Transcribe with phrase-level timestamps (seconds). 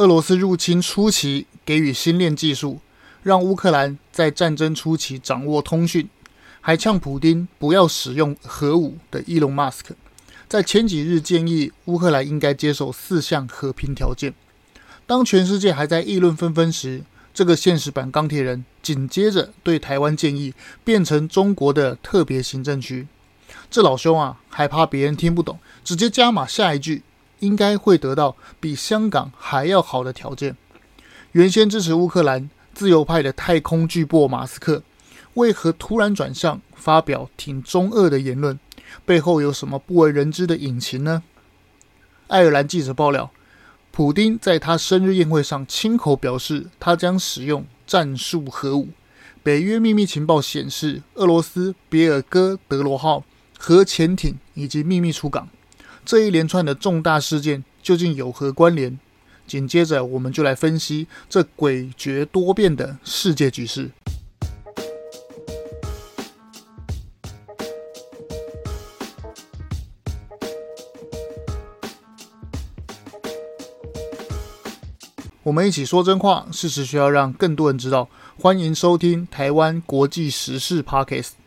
[0.00, 2.80] 俄罗斯入侵初期给予新链技术，
[3.22, 6.08] 让乌克兰在战争初期掌握通讯，
[6.62, 9.94] 还呛普丁不要使用核武的伊隆马斯克，
[10.48, 14.32] 在前几日建议乌克兰应该接受四项和平条件。
[15.06, 17.02] 当全世界还在议论纷纷时，
[17.34, 23.06] 这个现实版钢铁人紧接着对台湾建议变成中国的特别行政区。
[23.70, 27.02] 这老兄啊，还怕别人听不懂，直接加码下一句，
[27.40, 30.56] 应该会得到比香港还要好的条件。
[31.32, 34.82] 原先支持乌克兰自由派的太空巨擘马斯克，
[35.34, 38.58] 为何突然转向发表挺中俄的言论？
[39.04, 41.22] 背后有什么不为人知的隐情呢？
[42.28, 43.30] 爱尔兰记者爆料，
[43.90, 48.88] 普丁在他生日宴会上亲口表示，他将使用战术核武。
[49.42, 53.24] 北约秘密情报显示，俄罗斯别尔哥德罗号。
[53.62, 55.46] 核潜艇以及秘密出港，
[56.10, 58.98] 这一连串的重大事件究竟有何关联？
[59.46, 63.92] 紧接着，我们就来分析这诡谲多变的世界局势。
[75.44, 78.08] 我们一起说真话，事实需要让更多人知道。
[78.36, 81.39] 欢迎收听台湾国际时事 Podcast。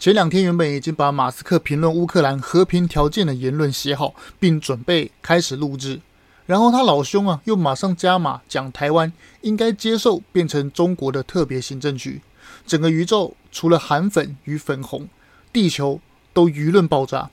[0.00, 6.00] 前两天原本已经把马斯克评论乌克兰和平条件的言论写好，并准备开始录制，
[6.46, 9.12] 然后他老兄啊又马上加码讲台湾
[9.42, 12.22] 应该接受变成中国的特别行政区，
[12.66, 15.06] 整个宇宙除了韩粉与粉红，
[15.52, 16.00] 地球
[16.32, 17.28] 都舆论爆炸。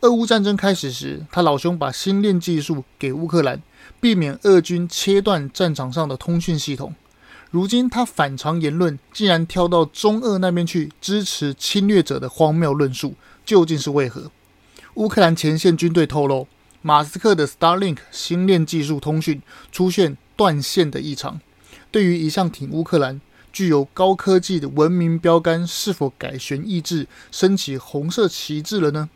[0.00, 3.60] 俄乌战争开始时，他老兄把星链技术给乌克兰，
[4.00, 6.94] 避免俄军切断战场上的通讯系统。
[7.52, 13.14] 如今他反常言论，竟然跳到中俄那边去支持侵略者的荒谬论述，
[13.44, 14.30] 究竟是为何？
[14.94, 16.48] 乌克兰前线军队透露，
[16.80, 21.42] 马斯克的 Starlink 星链技术通讯出现断线的异常。
[21.90, 23.20] 对于一向挺乌克兰、
[23.52, 29.10] 具有高科技的文明标杆，是否改弦易帜，升起红色旗帜了呢？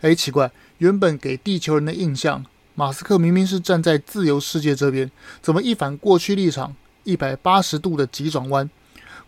[0.00, 2.44] 哎，奇怪，原本给地球人的印象，
[2.74, 5.08] 马斯克明明是站在自由世界这边，
[5.40, 6.74] 怎么一反过去立场？
[7.06, 8.68] 一百八十度的急转弯，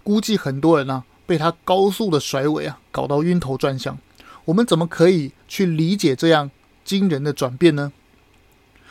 [0.02, 3.96] 估计很多人啊被他高速的甩尾啊搞到晕头转向。
[4.44, 6.50] 我们怎么可以去理解这样
[6.84, 7.92] 惊人的转变呢？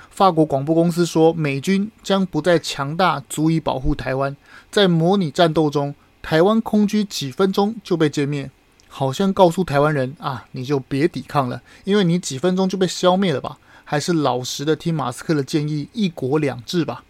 [0.10, 4.36] 法国广播公司说，美军将不再强大，足以保护台湾。
[4.72, 8.50] 在模拟战斗中，台湾空军几分钟就被歼灭，
[8.88, 13.58] 好像告诉台湾人啊，你就别抵抗了，因为你几分钟就被消灭了吧？
[13.84, 17.04] 还是老实的听马斯克的建议，一国两制吧。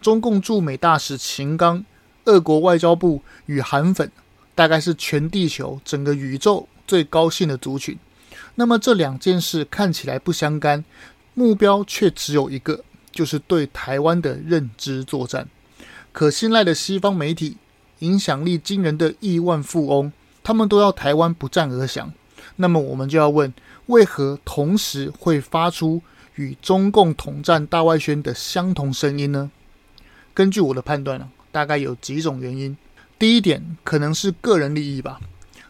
[0.00, 1.84] 中共驻美大使秦刚，
[2.24, 4.10] 俄国外交部与韩粉，
[4.54, 7.98] 大概是全地球整个宇宙最高兴的族群。
[8.54, 10.84] 那么这两件事看起来不相干，
[11.34, 15.48] 目标却只有一个，就是对台湾的认知作战。
[16.12, 17.56] 可信赖的西方媒体，
[17.98, 20.12] 影响力惊人的亿万富翁，
[20.42, 22.12] 他们都要台湾不战而降。
[22.56, 23.52] 那么我们就要问，
[23.86, 26.02] 为何同时会发出
[26.34, 29.50] 与中共统战大外宣的相同声音呢？
[30.32, 32.76] 根据我的判断呢，大概有几种原因。
[33.18, 35.20] 第一点可能是个人利益吧。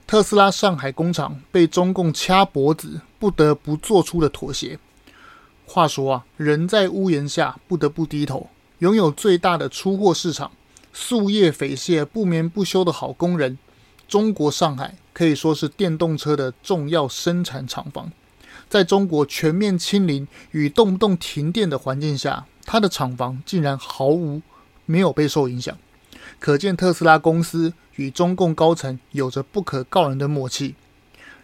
[0.06, 4.78] 特斯拉上海工厂被中共掐脖子，不得不做出的妥协。
[5.66, 8.48] 话说啊，人在屋檐下，不得不低头。
[8.78, 10.50] 拥有最大的出货市场，
[10.94, 13.56] 夙夜匪懈、不眠不休的好工人，
[14.08, 18.10] 中国上海可以说是电动车的重要生产厂房。
[18.68, 24.42] 在中国全面清零与动不动停电的环境下，它的厂房竟然毫无。
[24.90, 25.78] 没有被受影响，
[26.40, 30.74] 可见特斯拉公司与中共高层有着不可告人的默契。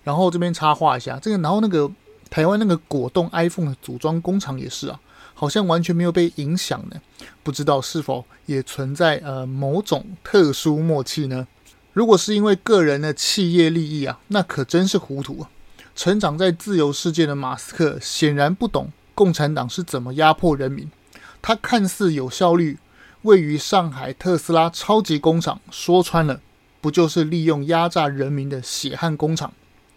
[0.02, 1.88] 然后这边插话一下，这个然后那个
[2.28, 4.98] 台湾那个果冻 iPhone 的组装工厂也是啊，
[5.32, 7.00] 好像完全没有被影响呢。
[7.44, 11.46] 不知道是否也存在呃某种特殊默契呢？
[11.92, 15.50] 如果是因为个人的企业利益啊，那可真是糊涂啊！
[15.94, 20.90] 成长在自由世界的马斯克显然不懂共产党是怎么压迫人民，
[21.40, 22.78] 他看似有效率。
[23.26, 26.40] 位于上海特斯拉超级工厂，说穿了，
[26.80, 29.52] 不就是利用压榨人民的血汗工厂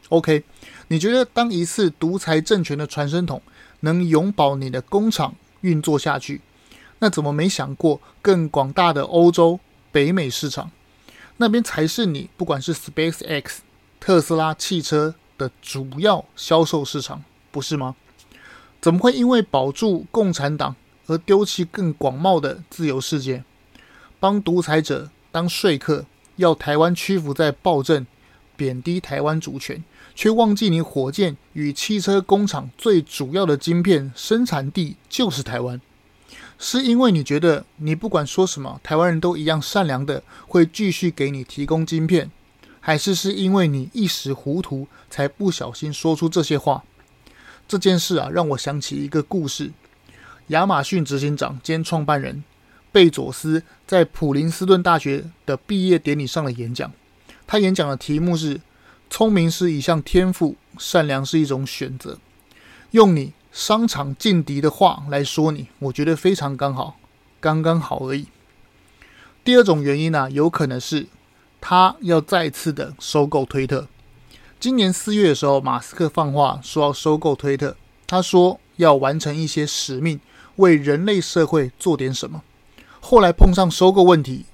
[0.09, 0.43] ？OK，
[0.87, 3.39] 你觉得当一次独裁政权的传声筒
[3.81, 6.41] 能永保你的工厂运作下去，
[6.97, 9.59] 那怎么没想过更广大的欧洲、
[9.91, 10.71] 北美市场？
[11.37, 13.59] 那边才是你不管是 SpaceX、
[13.99, 17.95] 特斯拉汽车的主要销售市场，不是吗？
[18.81, 20.75] 怎么会因为保住共产党？
[21.09, 23.43] 而丢弃更广袤的自由世界，
[24.19, 28.05] 帮独裁者当说客，要台湾屈服在暴政，
[28.55, 29.83] 贬低台湾主权，
[30.13, 35.81] 却忘记你火箭与汽车工厂最主要的晶片生产地就是台湾。
[36.59, 42.29] 是因为你觉得你不管说什么，台湾人都一样善良的，会继续给你提供晶片，
[42.79, 46.83] 还是是因为你一时糊涂才不小心说出这些话？
[47.67, 49.71] 这件事啊，让我想起一个故事：
[50.49, 52.43] 亚马逊执行长兼创办人
[52.91, 56.91] 贝佐斯在普林斯顿大学的毕业典礼上的演讲。
[57.45, 58.61] 他演讲的题目是
[59.09, 62.19] “聪明是一项天赋，善良是一种选择”。
[62.91, 66.97] 用你商场劲敌的话来说你，我觉得非常刚好，
[67.39, 68.27] 刚刚好而已。
[69.43, 71.07] 第二种原因呢、有可能是
[71.61, 73.87] 他要再次的收购推特。
[74.59, 77.75] 今年四月的时候，马斯克放话说要收购推特，
[78.07, 80.19] 他说要完成一些使命，
[80.59, 82.43] 为人类社会做点什么。
[82.99, 84.45] 后来碰上收购问题、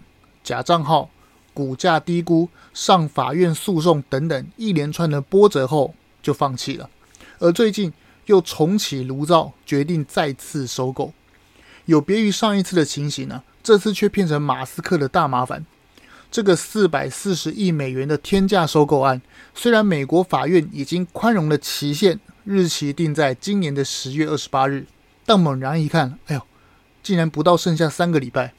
[0.43, 1.09] 假账号、
[1.53, 6.89] 股价低估、上法院诉讼等等一连串的波折后，就放弃了。
[7.39, 7.91] 而最近，
[8.27, 11.11] 又重启炉灶，决定再次收购。
[11.85, 15.65] 有别于上一次的情形呢，这次却变成马斯克的大麻烦。
[16.31, 19.21] 这个四百四十亿美元的天价收购案，
[19.53, 24.85] 虽然美国法院已经宽容了期限日期定在今年的十月二十八日，
[25.25, 26.41] 但猛然一看，哎呦，
[27.01, 28.53] 竟然不到剩下三个礼拜。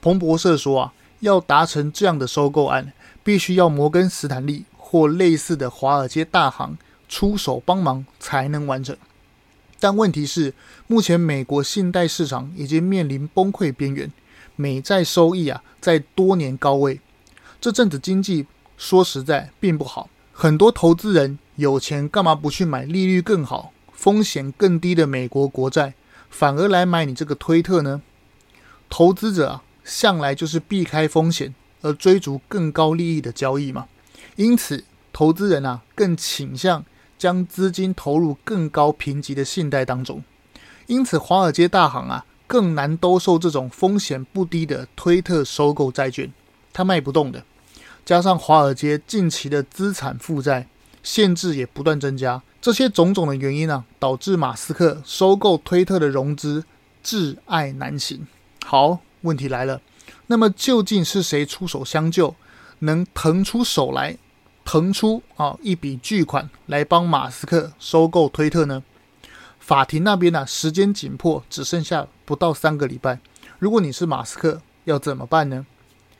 [0.00, 2.92] 彭博社说啊，要达成这样的收购案，
[3.22, 6.78] 必须要摩根斯坦利或类似的华尔街大行。
[7.12, 8.96] 出手帮忙才能完成，
[9.80, 10.54] 但问题是，
[10.86, 14.12] 目前美国信贷市场已经面临崩溃边缘，
[14.54, 17.00] 美债收益啊在多年高位。
[17.60, 25.92] 这阵子经济说实在并不好，很多投资人有钱干嘛不去买利率更好、风险更低的美国国债，
[26.30, 28.00] 反而来买你这个推特呢？
[28.88, 33.88] 投资者啊向来就是避开风险而追逐更高利益的交易嘛，
[34.36, 36.82] 因此投资人啊更倾向。
[37.18, 40.24] 将资金投入更高评级的信贷当中，
[40.86, 46.32] 因此华尔街大行啊更难兜售这种风险不低的推特收购债券，
[46.72, 47.44] 它卖不动的。
[48.06, 50.66] 加上华尔街近期的资产负债
[51.02, 56.64] 限制也不断增加，这些种种的原因啊，导致马斯克收购推特的融资
[57.02, 58.26] 挚爱难行。
[58.66, 59.80] 好，问题来了，
[60.26, 62.34] 那么究竟是谁出手相救，
[62.80, 64.18] 能腾出手来？
[64.62, 68.82] 腾出啊一笔巨款来帮马斯克收购推特呢？
[69.58, 73.18] 法庭那边呢、啊，时间紧迫，只剩下不到三个礼拜。
[73.58, 75.66] 如果你是马斯克，要怎么办呢？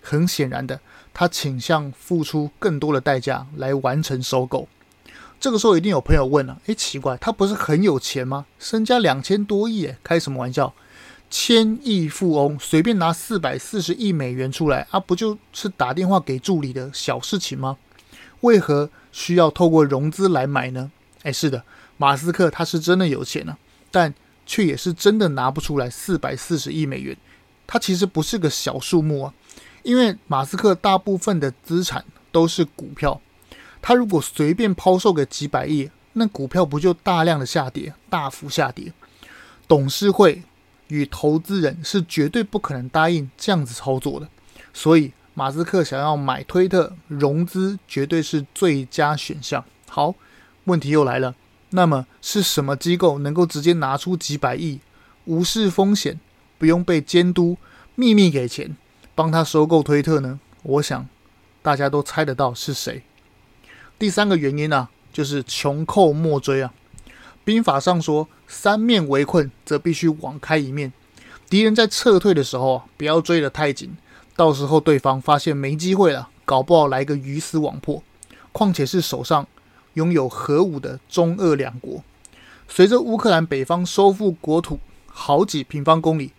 [0.01, 0.81] 很显然的，
[1.13, 4.67] 他倾向付出更多的代价来完成收购。
[5.41, 8.45] 这个时候一定有朋友问了：诶，奇怪，他不是很有钱吗？
[8.59, 10.75] 身家两千多亿，诶，开什么玩笑？
[11.31, 17.79] 千亿富翁随便拿四百四十亿美元出来啊，不就是打电话给助理的小事情吗？
[18.43, 20.91] 为何需要透过融资来买呢？
[21.23, 21.65] 哎，是的，
[21.97, 23.57] 马斯克他是真的有钱啊，
[23.91, 24.13] 但
[24.45, 27.17] 却也是真的拿不出来四百四十亿美元。
[27.67, 29.33] 他其实不是个小数目啊，
[29.85, 33.21] 因为马斯克大部分的资产都是股票，
[33.83, 38.93] 他如果随便抛售个几百亿，那股票不就大量的下跌，大幅下跌？
[39.67, 40.43] 董事会
[40.89, 44.29] 与投资人是绝对不可能答应这样子操作的，
[44.73, 45.13] 所以。
[45.33, 49.65] 马斯克想要买推特融资，绝对是最佳选项。
[49.89, 50.15] 好，
[50.65, 51.35] 问题又来了，
[51.71, 54.81] 那么是什么机构能够直接拿出几百亿，
[55.25, 56.21] 无视风险，
[56.59, 57.57] 不用被监督，
[57.95, 58.77] 秘密给钱，
[59.15, 60.41] 帮他收购推特呢？
[60.63, 61.09] 我想
[61.63, 63.03] 大家都猜得到是谁。
[64.01, 66.73] 第三个原因呢、啊，就是穷寇莫追啊。
[67.45, 70.91] 兵法上说，三面围困，则必须网开一面。
[71.51, 73.95] 敌人在撤退的时候啊，不要追得太紧。
[74.35, 78.03] 到时候对方发现没机会了，搞不好来个鱼死网破。
[78.53, 79.47] 况且是手上
[79.93, 82.03] 拥有核武的中俄两国。
[82.69, 86.33] 随着乌克兰北方收复国土好几平方公里，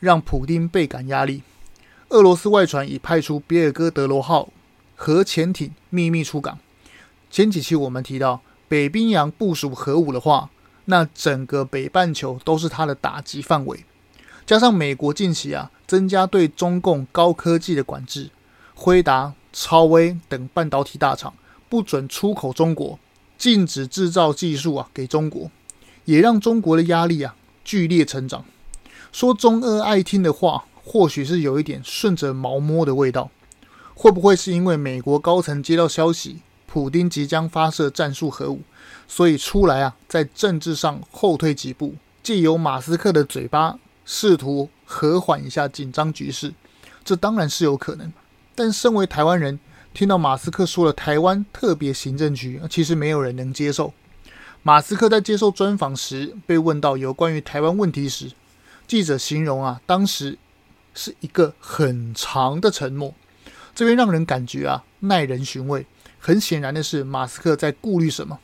[0.00, 1.42] 让普丁倍感压力。
[2.10, 4.50] 俄罗斯外传已派出别尔哥德罗号
[4.94, 6.58] 核潜艇秘密出港。
[7.30, 10.48] 前几期我们提到，北冰洋部署核武的话，
[10.86, 13.84] 那整个北半球都是它的打击范围。
[14.46, 18.30] 加上美国近期啊，增加对中共高科技的管制，
[18.74, 21.34] 辉达、超威等半导体大厂
[21.68, 22.98] 不准出口中国，
[23.36, 25.50] 禁止制造技术啊给中国，
[26.04, 28.44] 也让中国的压力啊剧烈成长。
[29.10, 33.30] 说中俄爱听的话，或许是有一点顺着毛摸的味道。
[33.94, 36.40] 会不会是因为美国高层接到消息，
[36.76, 38.60] 普丁即将发射战术核武，
[39.08, 43.78] 所以出来啊，在政治上后退几步，借由马斯克的嘴巴。
[44.04, 46.52] 试图和缓一下紧张局势，
[47.02, 48.12] 这当然是有可能。
[48.54, 49.58] 但身为台湾人，
[49.94, 53.94] 听到马斯克说了台湾特别行政区，其实没有人能接受。
[54.62, 58.32] 马斯克在接受专访时被问到有关于台湾问题时，
[58.86, 60.36] 记者形容啊，当时
[60.92, 63.14] 是一个很长的沉默，
[63.74, 65.86] 这边让人感觉啊耐人寻味。
[66.26, 68.36] 很显然的是，马斯克在顾虑什么？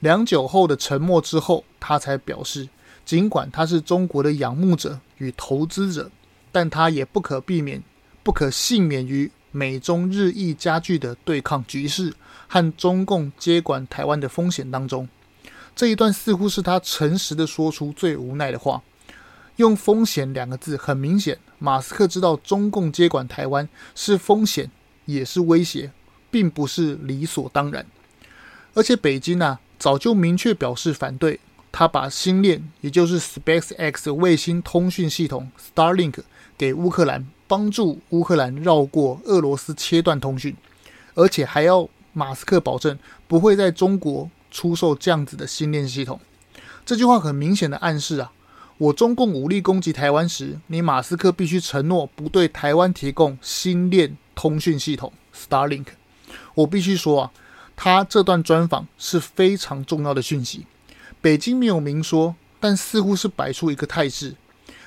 [0.00, 2.68] 良久后的沉默之后，他才表示，
[3.04, 6.10] 尽管他是中国的仰慕者与投资者，
[6.50, 7.80] 但他也不可避免、
[8.24, 12.12] 不可幸免于美中日益加剧的对抗局势
[12.48, 15.08] 和中共接管台湾的风险当中。
[15.76, 18.82] 这一段似乎是他诚实的说出最无奈的话。
[19.58, 24.68] 用“风险”两个字，很明显，马斯克知道中共接管台湾是风险，
[25.04, 25.92] 也是威胁。
[26.36, 27.86] 并不是理所当然，
[28.74, 31.40] 而且北京呢、早就明确表示反对。
[31.72, 36.18] 他把星链，也就是 SpaceX 卫星通讯系统 Starlink
[36.58, 40.54] 给乌克兰，帮助乌克兰绕过俄罗斯切断通讯，
[41.14, 46.20] 而且还要马斯克保证不会在中国出售这样子的星链系统。
[46.84, 48.30] 这句话很明显的暗示啊，
[48.76, 55.86] 我中共武力攻击台湾时，你马斯克必须承诺不对台湾提供星链通讯系统 Starlink。
[56.56, 57.32] 我必须说啊，
[57.76, 60.66] 他这段专访是非常重要的讯息。
[61.20, 64.34] 北京没有明说，但似乎是摆出一个态势：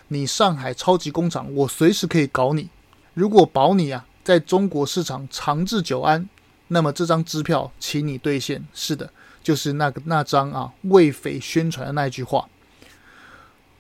[0.08, 2.70] 你上海超级工厂，我随时可以搞你。
[3.14, 6.28] 如果保你啊，在中国市场长治久安，
[6.70, 8.66] 那么这张支票，请你兑现。
[8.74, 9.12] 是的，
[9.44, 12.48] 就是那个那张啊，为匪宣传的那句话。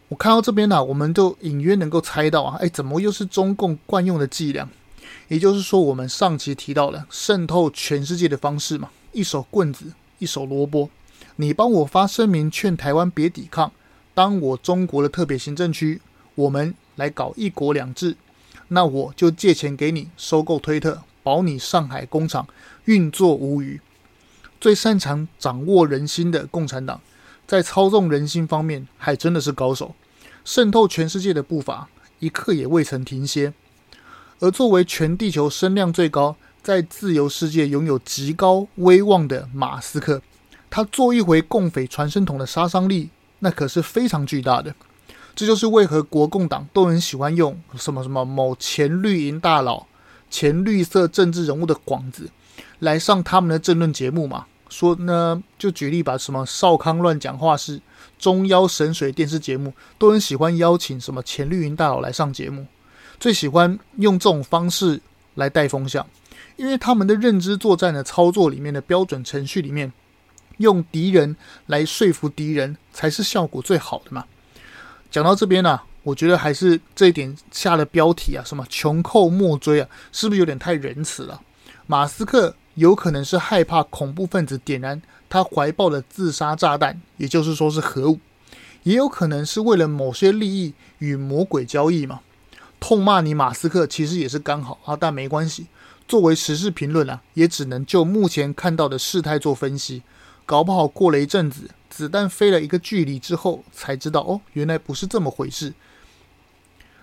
[0.09, 4.67] 我看到这边呢、我们就隐约能够猜到啊，哎，怎么又是中共惯用的伎俩？
[5.27, 10.89] 也就是说，我们上期提到了渗透全世界的方式嘛，一手棍子，一手萝卜。
[11.35, 13.71] 你帮我发声明劝台湾别抵抗，
[14.13, 16.01] 当我中国的特别行政区，
[16.35, 18.17] 我们来搞一国两制，
[18.69, 22.47] 那我就借钱给你收购推特，保你上海工厂
[22.85, 23.79] 运作无虞。
[24.59, 26.99] 最擅长掌握人心的共产党，
[27.47, 29.95] 在操纵人心方面还真的是高手，
[30.43, 31.87] 渗透全世界的步伐
[32.19, 33.53] 一刻也未曾停歇。
[34.39, 40.21] 而作为全地球声量最高，在自由世界拥有极高威望的马斯克，
[40.69, 44.73] 他做一回共匪传声筒的杀伤力，那可是非常巨大的。
[45.35, 49.85] 这就是为何国共党都很喜欢用什么什么某前绿营大佬、
[50.29, 52.29] 前绿色政治人物的广子
[52.79, 54.45] 来上他们的政论节目嘛。
[54.69, 57.81] 说呢，就举例把什么少康乱讲话是
[58.19, 62.67] 中央神水电视节目，都很喜欢邀请什么前绿营大佬来上节目。
[63.19, 65.01] 最喜欢用这种方式
[65.35, 66.07] 来带风向，
[66.55, 69.91] 因为他们的认知作战的操作里面的标准程序里面，
[70.57, 71.35] 用敌人
[71.65, 74.23] 来说服敌人才是效果最好的嘛。
[75.11, 81.41] 讲到这边呢、我觉得还是这一点下了标题啊，什么穷寇莫追啊，是不是有点太仁慈了？
[81.87, 88.19] 马斯克有可能是害怕恐怖分子点燃他怀抱的自杀炸弹，也就是说是核武，
[88.83, 92.21] 也有可能是为了某些利益与魔鬼交易嘛。
[92.79, 95.67] 痛骂你马斯克其实也是刚好啊，但没关系。
[96.07, 100.01] 作为时事评论啊，也只能就目前看到的事态做分析。
[100.45, 105.73] 搞不好过了一阵子，子弹飞了一个距离之后，才知道哦，原来不是这么回事。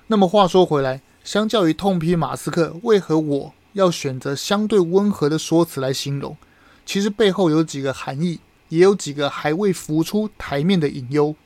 [0.09, 6.37] 那么话说回来，相较于痛批马斯克，为何我要选择相对温和的说辞来形容？
[6.85, 8.41] 其实背后有几个含义，
[8.71, 11.37] 也有几个还未浮出台面的隐忧。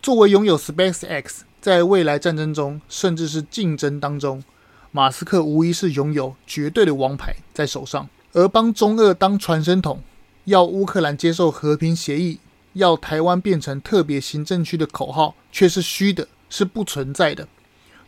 [0.00, 1.42] 作为拥有 SpaceX。
[1.62, 4.42] 在未来战争中，甚至是竞争当中，
[4.90, 8.08] 马斯克无疑是拥有绝对的王牌在手上。
[8.32, 10.02] 而帮中俄当传声筒，
[10.46, 12.40] 要乌克兰接受和平协议，
[12.72, 17.46] 要台湾变成特别行政区的口号，却是虚的，是不存在的。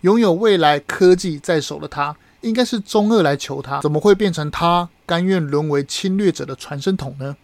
[0.00, 7.37] 拥有未来科技在手的他，应该是中俄来求他，怎么会变成他甘愿沦为侵略者的传声筒呢？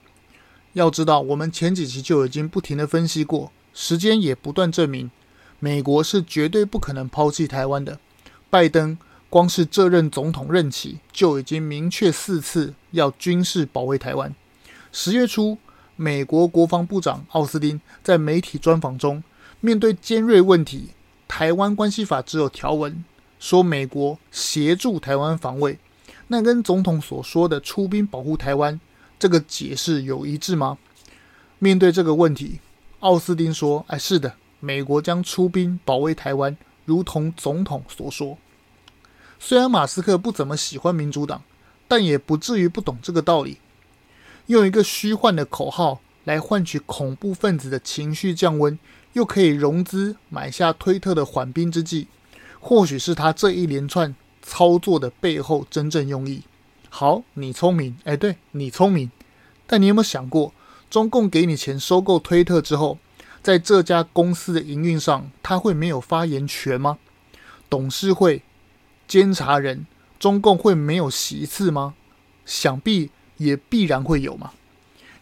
[0.73, 5.09] 要知道，我们前几期就已经不停地分析过，时间也不断证明。
[5.61, 8.01] 美国是绝对不可能抛弃台湾的。
[8.51, 8.99] 拜登
[9.29, 14.35] 光是这任总统任期就已经明确四次要军事保卫台湾。
[14.91, 15.57] 十月初，
[15.95, 19.23] 美国国防部长奥斯汀在媒体专访中，
[19.61, 20.89] 面对尖锐问题
[21.29, 23.05] ：“台湾关系法只有条文
[23.39, 25.79] 说美国协助台湾防卫，
[26.27, 28.81] 那跟总统所说的出兵保护台湾
[29.19, 30.79] 这个解释有一致吗？”
[31.61, 32.59] 面对这个问题，
[33.01, 38.39] 奥斯汀说：“哎，是的。”美国将出兵保卫台湾，如同总统所说。
[39.39, 41.43] 虽然马斯克不怎么喜欢民主党，
[41.89, 43.59] 但也不至于不懂这个道理。
[44.47, 48.79] 用一个虚幻的口号来换取恐怖分子的情绪降温，
[49.15, 52.09] 又可以融资买下推特的缓兵之计，
[52.61, 56.43] 或许是他这一连串操作的背后真正用意。
[56.89, 59.11] 好，你聪明，哎，对，你聪明。
[59.67, 60.53] 但你有没有想过，
[60.91, 62.99] 中共给你钱收购推特之后？
[63.43, 66.99] 在这家公司的营运上，他会没有发言权吗？
[67.69, 68.43] 董事会、
[69.09, 69.87] 监察人，
[70.19, 71.95] 中共会没有席次吗？
[72.45, 74.53] 想必也必然会有嘛。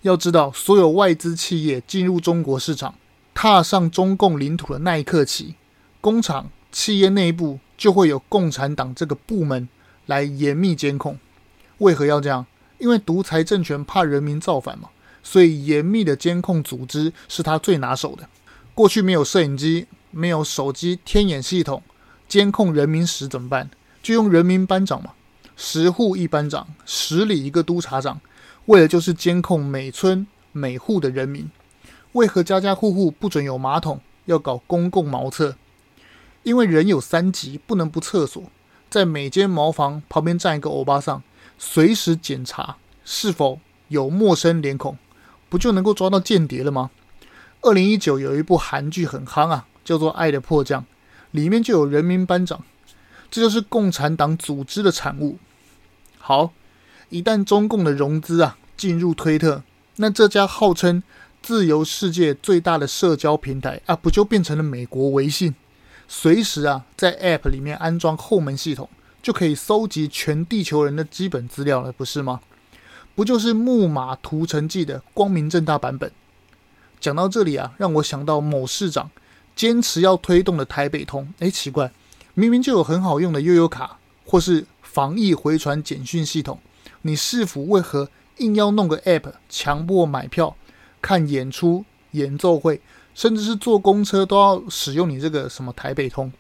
[0.03, 2.95] 要知道，所有外资企业进入中国市场，
[3.35, 5.55] 踏上中共领土的那一刻起，
[6.01, 9.69] 工厂、企业内部就会有共产党这个部门
[10.07, 11.19] 来严密监控。
[11.79, 12.47] 为何要这样？
[12.79, 14.89] 因为独裁政权怕人民造反嘛，
[15.31, 18.27] 所以严密的监控组织是他最拿手的。
[18.75, 21.83] 过去没有摄影机、没有手机天眼系统
[22.27, 23.69] 监控人民时怎么办？
[24.03, 25.13] 就用人民班长嘛，
[25.55, 28.19] 十户一班长，十里一个督察长。
[28.65, 31.51] 为的就是监控每村每户的人民，
[32.13, 35.57] 为何家家户户不准有马桶，要搞公共茅厕？
[36.43, 38.43] 因为人有三急，不能不厕所。
[38.89, 41.23] 在每间茅房旁边站一个欧巴桑，
[41.59, 44.97] 随时检查是否有陌生脸孔，
[45.49, 46.91] 不就能够抓到间谍了吗？
[47.61, 50.83] 二零一九有一部韩剧很夯啊，叫做《爱的迫降》，
[51.31, 52.65] 里面就有人民班长，
[53.31, 55.39] 这就是共产党组织的产物。
[56.19, 56.53] 好。
[57.11, 59.63] 一旦中共的融资啊进入推特，
[59.97, 61.03] 那这家号称
[61.41, 65.55] 自由世界最大的社交平台啊，不就变成了美国微信？
[66.07, 68.91] 随时啊在 App 里面安装后门系统，
[69.23, 72.41] 就可以搜集全地球人的基本资料了，不是吗？
[73.19, 76.09] 不就是木马屠城记的光明正大版本？
[77.01, 79.11] 讲到这里啊，让我想到某市长
[79.57, 81.91] 坚持要推动的台北通，哎，奇怪，
[82.35, 86.61] 明明就有很好用的悠游卡或是防疫回传简讯系统。
[87.03, 90.55] 你市府为何硬要弄个 App，强迫买票、
[91.03, 92.81] 看演出、演奏会，
[93.17, 96.33] 甚至是坐公车都要使用你这个什么台北通？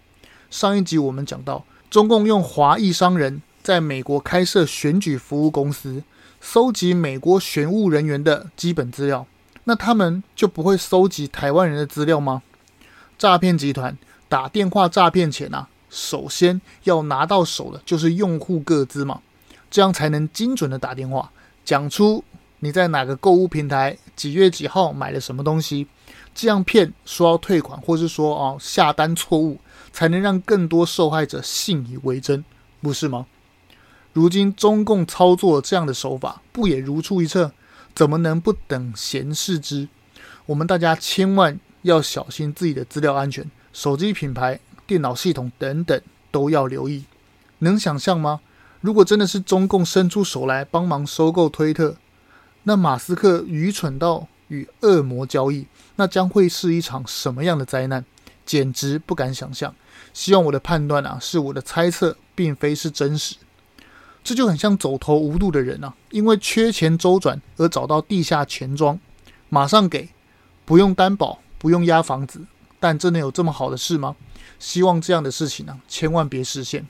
[0.48, 6.04] 上一集我们讲到，中共用华裔商人在美国开设选举服务公司，
[6.40, 9.26] 搜集美国选务人员的基本资料，
[9.64, 12.42] 那他们就不会搜集台湾人的资料吗？
[13.18, 19.20] 诈骗集团打电话诈骗前啊，首先要拿到手的就是用户个资嘛。
[19.70, 21.30] 这样才能精准的打电话，
[21.62, 22.24] 讲出
[22.60, 25.86] 你在哪个购物平台几月几号买了什么东西，
[26.34, 29.58] 这样骗说要退款，或是说哦下单错误，
[29.92, 32.42] 才能让更多受害者信以为真，
[32.80, 33.26] 不是吗？
[34.12, 37.52] 如今中共操作这样的手法，不也如出一辙？
[37.94, 39.88] 怎么能不等闲视之？
[40.46, 47.04] 我们大家千万要小心自己的资料安全，手机品牌、电脑系统等等都要留意。
[47.58, 48.40] 能想象吗？
[48.80, 51.96] 如果真的是中共伸出手来帮忙收购推特，
[52.62, 55.66] 那马斯克愚蠢到与恶魔交易，
[55.96, 58.04] 那将会是一场什么样的灾难？
[58.46, 59.74] 简直不敢想象。
[60.14, 63.34] 希望我的判断啊，是我的猜测，并非是真实。
[64.28, 69.00] 这就很像走投无路的人啊，因为缺钱周转而找到地下钱庄，
[69.48, 70.10] 马上给，
[70.66, 72.44] 不用担保，不用押房子，
[72.78, 74.16] 但真的有这么好的事吗？
[74.58, 76.86] 希望这样的事情呢、千万别实现。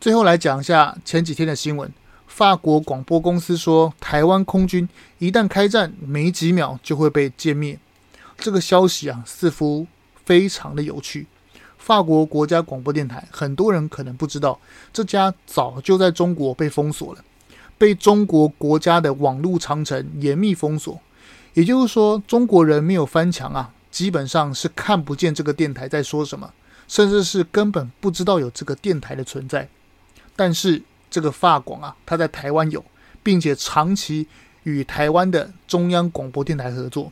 [0.00, 1.88] 最后来讲一下前几天的新闻。
[2.26, 7.78] 法国广播公司说，台湾空军一旦开战，没几秒就会被歼灭。
[8.38, 9.86] 这个消息啊，似乎
[10.24, 11.28] 非常的有趣。
[11.80, 14.60] 法国国家广播电台，很多人可能不知道，
[14.92, 17.24] 这家早就在中国被封锁了，
[17.78, 21.00] 被中国国家的网络长城严密封锁。
[21.54, 26.52] 也就是说，中国人没有翻墙啊，基本上是看不见这个电台在说什么，
[26.86, 29.66] 甚至是根本不知道有这个电台的存在。
[30.36, 32.84] 但是这个法广啊，它在台湾有，
[33.22, 34.28] 并且长期
[34.64, 37.10] 与台湾的中央广播电台合作，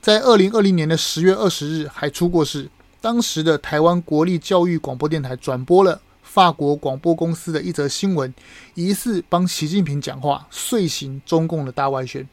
[0.00, 2.70] 在二零二零年的十月二十日还出过事。
[3.04, 8.32] 当时的台湾国立教育广播电台转播了法国广播公司的一则新闻，
[8.72, 12.26] 疑似帮习近平讲话，遂行中共的大外宣。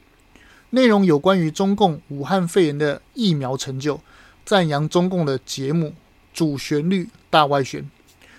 [0.70, 4.00] 内容有关于中共武汉肺炎的疫苗成就，
[4.46, 5.94] 赞扬中共的节目
[6.34, 7.92] 主旋律大外宣。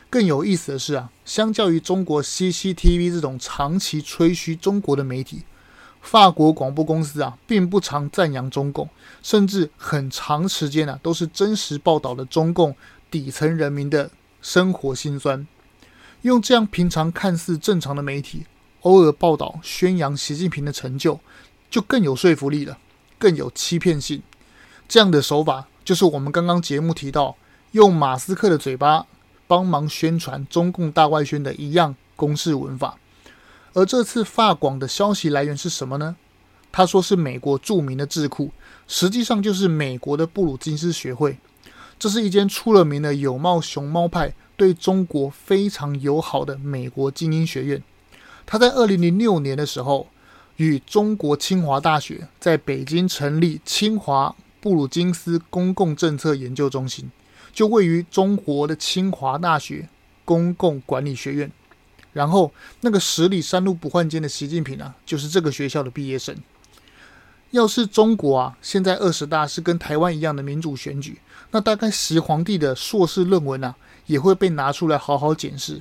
[0.09, 5.43] 更有意思的是啊，相较于中国 CCTV 这种长期吹嘘中国的媒体，
[6.03, 8.87] 法国广播公司啊，并不常赞扬中共，
[9.23, 12.77] 甚至很长时间啊，都是真实报道了中共
[13.11, 14.11] 底层人民的
[14.43, 15.47] 生活辛酸。
[16.21, 18.45] 用这样平常看似正常的媒体，
[18.83, 21.19] 偶尔报道宣扬习近平的成就，
[21.71, 22.77] 就更有说服力了，
[23.19, 24.23] 更有欺骗性。
[24.87, 27.37] 这样的手法，就是我们刚刚节目提到，
[27.71, 29.07] 用马斯克的嘴巴。
[29.49, 32.97] 帮忙宣传中共大外宣的一样公式文法，
[33.75, 36.17] 而这次发广的消息来源是什么呢？
[36.71, 38.51] 他说是美国著名的智库，
[38.87, 41.39] 实际上就是美国的布鲁金斯学会。
[41.99, 47.83] 这是一间出了名的有貌熊猫派、对中国非常友好的美国精英学院。
[48.45, 50.09] 他在二零零六年的时候，
[50.57, 57.11] 与中国清华大学在北京成立清华布鲁金斯公共政策研究中心，
[57.53, 59.89] 就位于中国的清华大学
[60.25, 61.51] 公共管理学院。
[62.13, 66.37] 然后，那个十里山路不换肩的习近平啊，就是这个学校的毕业生。
[67.51, 71.21] 要是中国啊，现在二十大是跟台湾一样的民主选举，
[71.51, 73.75] 那大概习皇帝的硕士论文啊，
[74.07, 75.81] 也会被拿出来好好检视。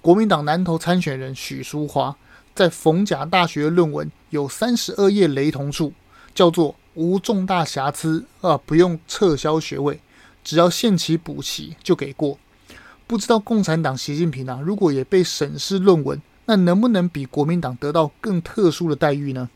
[0.00, 2.16] 国民党南投参选人许淑华
[2.54, 5.92] 在逢甲大学论文有三十二页雷同处，
[6.34, 10.00] 叫做无重大瑕疵啊，不用撤销学位，
[10.42, 12.38] 只要限期补齐就给过。
[13.10, 19.50] 不知道共产党习近平啊，如果也被审视论文，那能不能比国民党得到更特殊的待遇呢？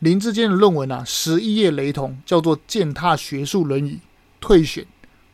[0.00, 4.00] 林志坚的论文啊，十一页雷同，叫做践踏学术伦理，
[4.42, 4.84] 退选，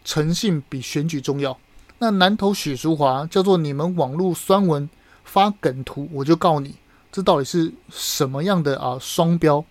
[0.04, 1.58] 诚信比选举重要。
[1.98, 4.88] 那南投许淑华叫做你们网络酸文
[5.24, 6.76] 发梗图，我就告你，
[7.10, 9.64] 这到底是什么样的啊双标？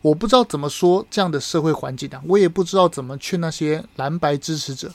[0.00, 4.90] 我不知道怎么说这样的社会环境啊，我也不知道怎么劝那些蓝白支持者。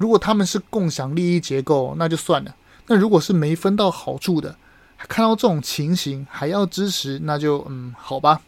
[0.00, 2.50] 如果他们是共享利益结构，那就算了；
[2.86, 4.56] 那如果是没分到好处的，
[4.96, 8.40] 看到这种情形还要支持，那就嗯，好吧。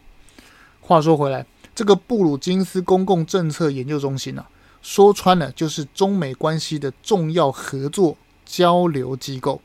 [0.80, 4.42] 话说回来，这个布鲁金斯公共政策研究中心呢、
[4.80, 9.60] 说穿了就是中美关系的重要合作交流机构。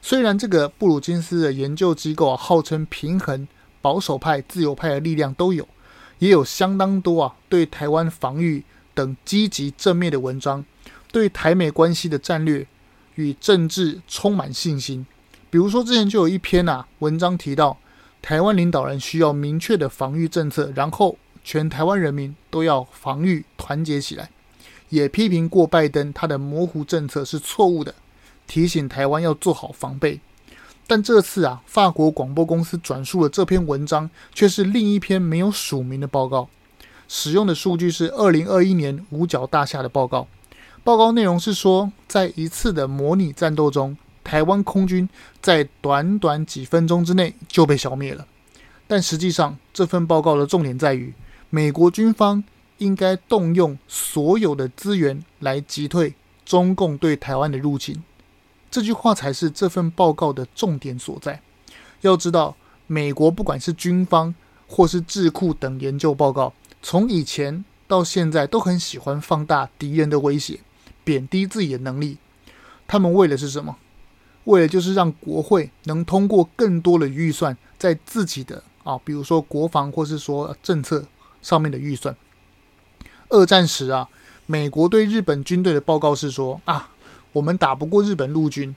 [0.00, 3.48] 虽然这个布鲁金斯的研究机构啊，号称平衡
[3.80, 5.66] 保守派、自由派的力量都有，
[6.20, 10.64] 也有相当多啊对台湾防御等积极正面的文章。
[11.12, 12.66] 对台美关系的战略
[13.14, 15.06] 与政治充满信心。
[15.50, 17.76] 比如说，之前就有一篇啊文章提到，
[18.22, 24.30] 台湾领导人需要明确的防御政策，然后全台湾人民都要防御团结起来。
[24.88, 27.94] 也批评过拜登他的模糊政策是错误的，
[28.46, 30.20] 提醒台湾要做好防备。
[30.86, 36.48] 但这次啊，法国广播公司转述了这篇文章却是另一篇没有署名的报告，
[37.08, 40.26] 使用的数据是二零二一年五角大厦的报告。
[40.84, 45.08] 报告内容是说，在一次的模拟战斗中，台湾空军
[45.40, 48.26] 在短短几分钟之内就被消灭了。
[48.88, 51.14] 但实际上，这份报告的重点在于，
[51.50, 52.42] 美国军方
[52.78, 56.14] 应该动用所有的资源来击退
[56.44, 58.02] 中共对台湾的入侵。
[58.68, 61.40] 这句话才是这份报告的重点所在。
[62.00, 62.56] 要知道，
[62.88, 64.34] 美国不管是军方
[64.66, 70.58] 或是智库等研究报告，从以前到现在都很喜欢放大敌人的威胁。
[71.04, 72.18] 贬低自己的能力，
[72.86, 73.76] 他们为的是什么？
[74.44, 81.04] 为了就是让国会能通过更多的预算，在自己的啊，比如说国防或是说政策
[81.40, 82.16] 上面的预算。
[83.28, 84.08] 二战时啊，
[84.46, 86.90] 美国对日本军队的报告是说啊，
[87.32, 88.74] 我们打不过日本陆军。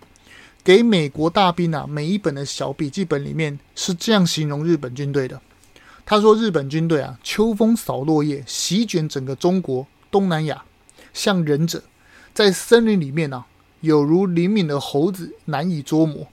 [0.64, 5.40] 给美国大兵啊，每一本的小笔记本里面是这样形容日本军队的。
[6.06, 10.64] 他说，日本军队啊，秋风扫落叶，席卷整个中国、东南亚，
[11.14, 11.84] 像忍者。
[12.36, 13.46] 在森林里面呢、
[13.80, 16.28] 有如灵敏的猴子，难以捉摸。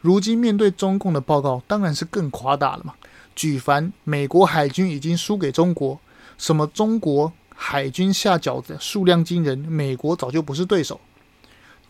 [0.00, 2.94] 如今面对中共的报告，当然是更夸大了嘛。
[3.34, 5.98] 举凡美国海军已经输给中国，
[6.38, 11.00] 什么中国海军下饺子数量惊人，美国早就不是对手。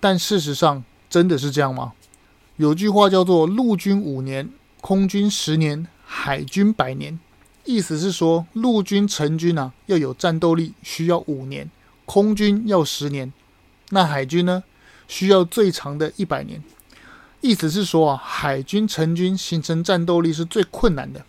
[0.01, 1.92] 但事实上真的是这样吗？
[2.57, 4.49] 有句话叫做“陆军五年，
[4.81, 7.20] 空军十年，海军百年”，
[7.66, 11.70] 意思是说陆军成军啊，要有战斗力，需要五年。
[12.07, 13.31] 空军要十年，
[13.90, 14.64] 那海军呢？
[15.07, 16.62] 需要最长的一百年。
[17.40, 21.25] 意思是说啊，海军成军形成战斗力是最困难的。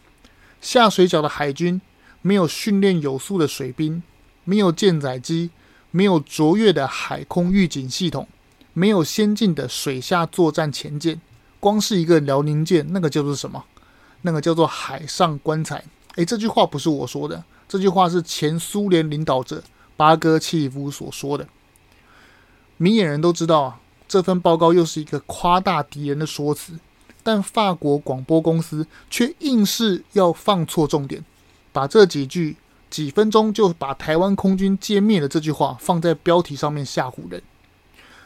[0.61, 1.79] 下水饺的海军
[2.23, 4.01] 没有训练有素的水兵，
[4.43, 5.51] 没有舰载机，
[5.91, 8.27] 没有卓越的海空预警系统，
[8.73, 11.21] 没有先进的水下作战潜舰，
[11.59, 13.63] 光是一个辽宁舰，那个叫做什么？
[14.23, 15.83] 那个叫做海上棺材。
[16.15, 19.63] 诶，这句话不是我说的，这句话是前苏联领导者。
[19.97, 21.47] 巴戈契夫所说的，
[22.77, 26.79] 明眼人都知道啊，这份报告又是一个夸大敌人的说辞，
[27.23, 31.25] 但法国广播公司却硬是要放错重点，
[31.73, 32.55] 把这几句
[32.89, 37.41] “几分钟就把台湾空军歼灭了”这句话放在标题上面吓唬人。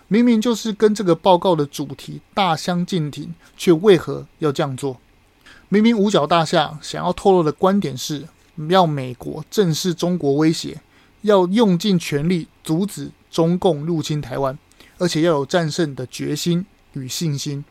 [0.10, 4.98] 明明就是跟这个报告的主题大相径庭，却为何要这样做？
[5.70, 8.28] 明明五角大厦想要透露的观点是
[8.68, 10.82] 要美国正视中国威胁。
[11.22, 14.58] 要用尽全力阻止中共入侵台湾，
[14.98, 17.64] 而且要有战胜的决心与信心。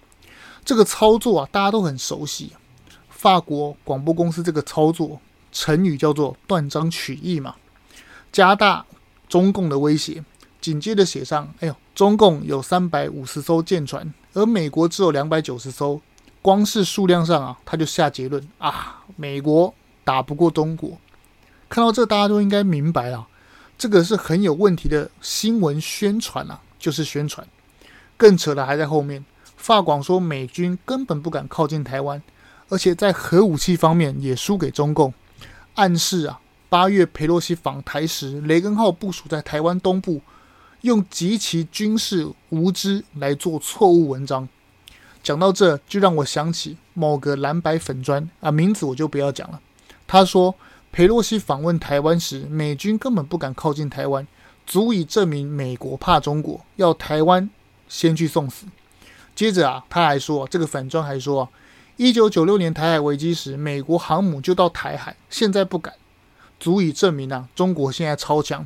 [0.64, 2.52] 这个操作啊，大家都很熟悉。
[3.08, 5.20] 法国广播公司这个操作，
[5.52, 7.54] 成语叫做断章取义嘛，
[8.32, 8.84] 加大
[9.28, 10.24] 中共的威胁。
[10.60, 16.00] 紧接着写上：“哎呦，中共有三百五十艘舰船，而美国只有两百九十艘。
[16.42, 20.98] 光是数量上啊，他就下结论啊，美国打不过中国。”
[21.70, 23.26] 看到这，大家都应该明白了，
[23.80, 27.46] 这个是很有问题的新闻宣传啊，就是宣传。
[28.18, 29.24] 更扯的还在后面，
[29.56, 32.22] 法广说美军根本不敢靠近台湾，
[32.68, 35.14] 而且在核武器方面也输给中共，
[35.76, 36.38] 暗示啊，
[36.68, 40.20] 八月佩洛西访台时，雷根号部署在台湾东部，
[40.82, 44.46] 用极其军事无知来做错误文章。
[45.22, 49.58] 讲到这就让我想起某个蓝白粉砖啊，名字我就不要讲了。
[50.06, 50.54] 他说
[50.92, 54.26] 裴洛西访问台湾时，美军根本不敢靠近台湾，
[54.66, 57.48] 足以证明美国怕中国，要台湾。
[57.88, 58.66] 先去送死。
[59.34, 61.48] 接着啊，他还说，这个粉专还说，
[61.96, 65.92] 一九九六年台海危机时，美国航母就到台海，现在不敢，
[66.60, 68.64] 足以证明啊，中国现在超强。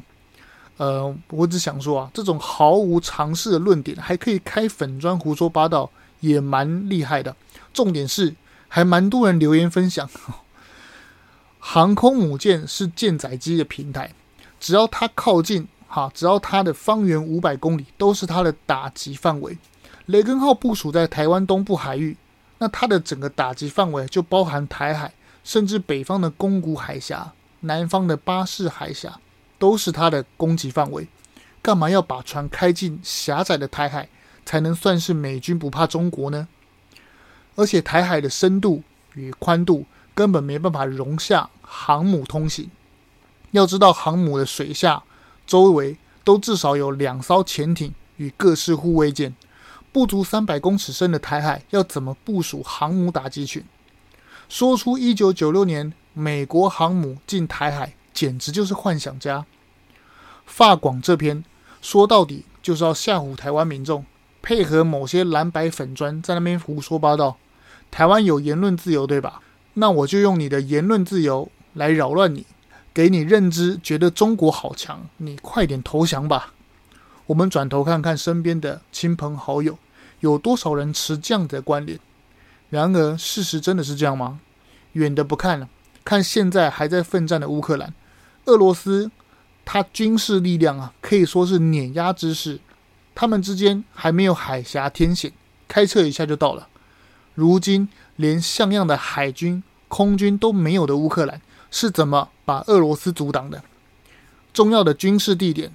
[0.77, 7.35] 呃，我只想说啊，这种毫无常识的论点，还可以开粉砖胡说八道，也蛮厉害的。
[7.73, 8.35] 重点是，
[8.69, 10.07] 还蛮多人留言分享。
[11.67, 14.13] 航空母舰是舰载机的平台，
[14.61, 15.67] 只要它靠近。
[15.89, 19.57] 哈，只要它的方圆五百公里都是它的打击范围。
[20.07, 22.17] 雷根号部署在台湾东部海域，
[22.59, 29.19] 那它的整个打击范围就包含台海，甚至北方的宫古海峡、南方的巴士海峡，
[29.59, 31.09] 都是它的攻击范围。
[31.63, 34.07] 干嘛要把船开进狭窄的台海，
[34.45, 36.47] 才能算是美军不怕中国呢？
[37.57, 38.83] 而且台海的深度
[39.15, 42.71] 与宽度根本没办法容下航母通行。
[43.51, 45.03] 要知道，航母的水下。
[45.47, 49.35] 周围都至少有两艘潜艇与各式护卫舰，
[49.93, 53.63] 不足三百公尺深的台海要怎么部署航母打击群？
[54.49, 59.45] 说出一九九六年美国航母进台海，简直就是幻想家。
[60.47, 61.45] 法广这篇
[61.83, 64.07] 说到底就是要吓唬台湾民众，
[64.41, 67.37] 配合某些蓝白粉砖在那边胡说八道。
[67.91, 69.43] 台湾有言论自由，对吧？
[69.75, 72.47] 那我就用你的言论自由来扰乱你。
[72.93, 76.55] 给你认知，觉得中国好强，你快点投降吧。
[77.27, 79.77] 我们转头看看身边的亲朋好友，
[80.21, 81.99] 有多少人持这样的观点？
[82.71, 84.39] 然而，事实真的是这样吗？
[84.93, 85.69] 远的不看了，
[86.05, 87.93] 看现在还在奋战的乌克兰，
[88.45, 89.11] 俄罗斯，
[89.65, 92.61] 它军事力量啊，可以说是碾压之势。
[93.17, 95.33] 他们之间还没有海峡天险，
[95.67, 96.69] 开车一下就到了。
[97.35, 101.41] 如今，连像样的海军、空军都没有的乌克兰。
[101.71, 103.65] 是怎么把俄罗斯阻挡的？
[104.53, 105.73] 重要的军事地点，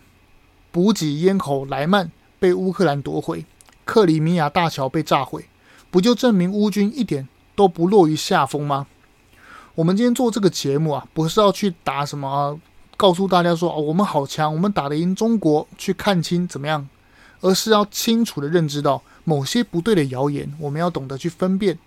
[0.72, 3.46] 补给咽喉莱曼被乌克兰夺回，
[3.84, 5.50] 克里米亚大桥被炸毁，
[5.92, 8.88] 不就证明乌军一点都不落于下风吗？
[9.76, 12.56] 我们今天做这个节目啊，不是要去打什么啊，
[12.96, 16.88] 告诉大家说哦，我们好强，我们打得赢中国，去看清怎么样？
[17.42, 21.78] 而是要清楚地认知到某些不对的谣言，我们要懂得去分辨，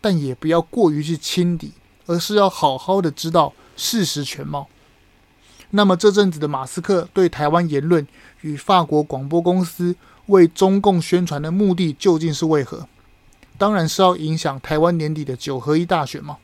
[0.00, 1.72] 但也不要过于去轻敌。
[2.06, 4.66] 而是要好好的知道事实全貌。
[5.70, 8.04] 那么这阵子的马斯克对台湾言论
[8.40, 9.94] 与法国广播公司
[10.26, 12.88] 为中共宣传的目的究竟是为何？
[13.56, 16.38] 当然是要影响台湾年底的九合一大选嘛。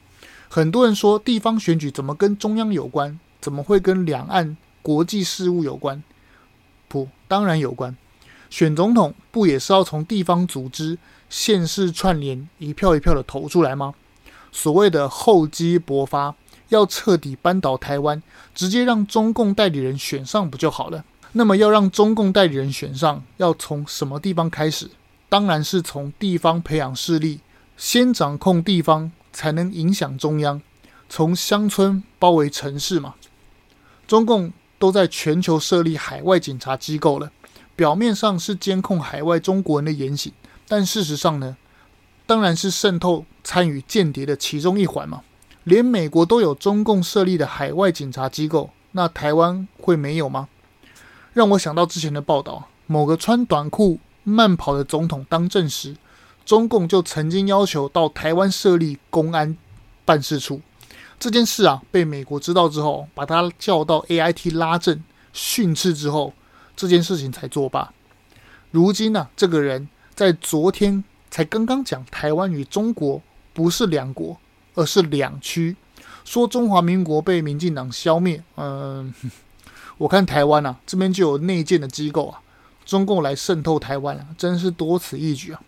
[0.49, 3.19] 很多人说地方选举怎么跟中央有关？
[3.40, 6.01] 怎么会跟两岸国际事务有关？
[6.87, 7.97] 不，当然有关。
[8.49, 10.97] 选总统不也是要从地方组织、
[11.28, 13.94] 县市串联，一票一票的投出来吗？
[14.52, 16.34] 所谓的厚积薄发，
[16.70, 18.22] 要彻底扳倒台湾，
[18.54, 21.04] 直接让中共代理人选上不就好了？
[21.32, 24.88] 那么要让中共代理人选上，要从什么地方开始？
[25.28, 27.40] 当然是从地方培养势力，
[27.76, 30.62] 先掌控地方，才能影响中央。
[31.08, 33.14] 从乡村包围城市嘛。
[34.06, 37.30] 中共都在全球设立海外警察机构了，
[37.74, 40.32] 表面上是监控海外中国人的言行，
[40.68, 41.57] 但事实上呢？
[42.26, 45.22] 当然是渗透参与间谍的其中一环嘛。
[45.62, 50.48] 连美国都有中共设立的海外警察机构，那台湾会没有吗？
[51.33, 55.96] 让我想到之前的报道，某个穿短裤慢跑的总统当政时，
[56.44, 59.57] 中共就曾经要求到台湾设立公安
[60.05, 60.61] 办事处。
[61.18, 65.02] 这件事啊，被美国知道之后，把他叫到 AIT 拉正
[65.33, 66.33] 训斥之后，
[66.76, 67.92] 这件事情才作罢。
[68.70, 71.05] 如今呢、这个人在昨天。
[71.29, 73.20] 才刚刚讲台湾与中国
[73.52, 74.38] 不是两国，
[74.74, 75.76] 而是两区。
[76.24, 79.12] 说中华民国被民进党消灭，嗯，
[79.98, 82.40] 我看台湾啊这边就有内建的机构啊，
[82.87, 85.61] 中共来渗透台湾啊，真是多此一举啊。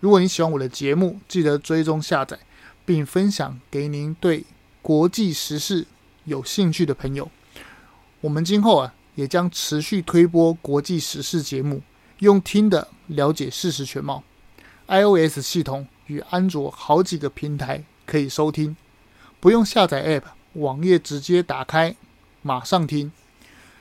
[0.00, 2.38] 如果你喜欢我的节目，记得追踪下载，
[2.86, 4.44] 并分享给您对
[4.80, 5.86] 国际时事
[6.24, 7.28] 有兴趣的朋友。
[8.22, 11.82] 我们今后啊也将持续推播国际时事节目，
[12.20, 14.22] 用听的了解事实全貌。
[14.88, 18.76] iOS 系统与安卓好几个平台可以收听，
[19.40, 20.22] 不用下载 App，
[20.54, 21.96] 网页直接打开，
[22.42, 23.12] 马上听。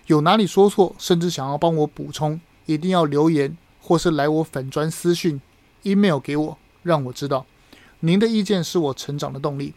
[0.07, 5.39] 有哪里说错，甚至想要帮我补充，一定要留言或是来我粉专私讯、
[5.83, 7.45] email 给我，让我知道。
[8.01, 9.73] 您的意见是我成长的动力。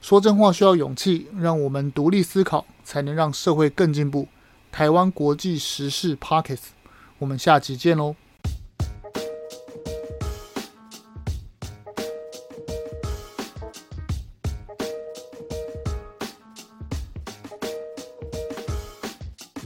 [0.00, 4.28] 说真话需要勇气，让我们独立思考，才能让社会更进步。
[4.70, 6.75] 台湾国际时事 Podcast，
[7.18, 8.14] 我们下期见喽。